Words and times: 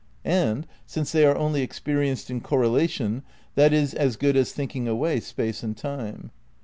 And, 0.25 0.65
since 0.87 1.11
they 1.11 1.25
are 1.27 1.35
only 1.37 1.61
experienced 1.61 2.31
in 2.31 2.41
correlation, 2.41 3.21
that 3.53 3.71
is 3.71 3.93
as 3.93 4.15
good 4.15 4.35
as 4.35 4.51
thinking 4.51 4.87
away 4.87 5.19
Space 5.19 5.61
and 5.61 5.77
Time. 5.77 6.31